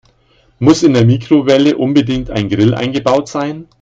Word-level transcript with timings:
Muss 0.57 0.81
in 0.81 0.95
der 0.95 1.05
Mikrowelle 1.05 1.77
unbedingt 1.77 2.31
ein 2.31 2.49
Grill 2.49 2.73
eingebaut 2.73 3.27
sein? 3.27 3.67